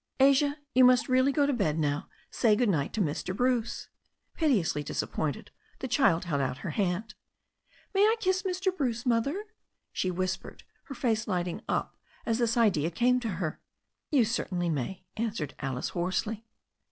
[0.19, 2.09] "Asia, you must really go to bed now.
[2.31, 3.35] Say good night to Mr.
[3.37, 3.87] Bruce."
[4.33, 7.13] Fiteously disappointed, the child held out her hand.
[7.93, 8.75] "May I kiss Mr.
[8.75, 9.45] Bruce, mother?"
[9.91, 13.61] she whispered, her face lighting up as this idea came to her.
[14.09, 16.47] "You certainly may," answered Alice hoarsely.